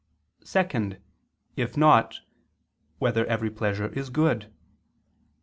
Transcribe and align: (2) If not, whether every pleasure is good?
(2) 0.43 0.95
If 1.55 1.77
not, 1.77 2.21
whether 2.97 3.23
every 3.27 3.51
pleasure 3.51 3.89
is 3.89 4.09
good? 4.09 4.51